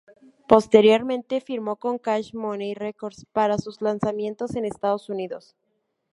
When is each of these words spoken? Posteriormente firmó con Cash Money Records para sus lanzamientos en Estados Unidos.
Posteriormente 0.47 1.41
firmó 1.41 1.75
con 1.75 1.99
Cash 1.99 2.33
Money 2.33 2.73
Records 2.73 3.27
para 3.31 3.59
sus 3.59 3.83
lanzamientos 3.83 4.55
en 4.55 4.65
Estados 4.65 5.09
Unidos. 5.09 5.55